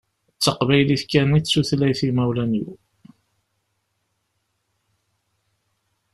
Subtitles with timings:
[0.37, 2.69] D taqbaylit kan i d tutlayt n imawlan-iw.